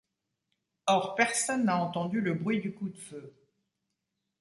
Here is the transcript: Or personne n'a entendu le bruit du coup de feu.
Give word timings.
Or 0.87 1.13
personne 1.13 1.65
n'a 1.65 1.77
entendu 1.77 2.21
le 2.21 2.33
bruit 2.33 2.59
du 2.59 2.73
coup 2.73 2.89
de 2.89 2.97
feu. 2.97 3.33